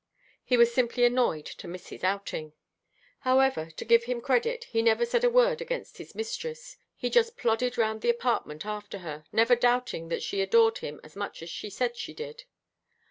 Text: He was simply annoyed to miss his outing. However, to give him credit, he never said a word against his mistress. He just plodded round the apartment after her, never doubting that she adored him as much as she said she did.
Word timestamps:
He 0.43 0.57
was 0.57 0.73
simply 0.73 1.05
annoyed 1.05 1.45
to 1.45 1.67
miss 1.67 1.89
his 1.89 2.03
outing. 2.03 2.53
However, 3.19 3.69
to 3.69 3.85
give 3.85 4.05
him 4.05 4.19
credit, 4.19 4.63
he 4.63 4.81
never 4.81 5.05
said 5.05 5.23
a 5.23 5.29
word 5.29 5.61
against 5.61 5.99
his 5.99 6.15
mistress. 6.15 6.75
He 6.95 7.07
just 7.11 7.37
plodded 7.37 7.77
round 7.77 8.01
the 8.01 8.09
apartment 8.09 8.65
after 8.65 8.97
her, 9.05 9.25
never 9.31 9.55
doubting 9.55 10.07
that 10.09 10.23
she 10.23 10.41
adored 10.41 10.79
him 10.79 10.99
as 11.03 11.15
much 11.15 11.43
as 11.43 11.51
she 11.51 11.69
said 11.69 11.95
she 11.95 12.15
did. 12.15 12.45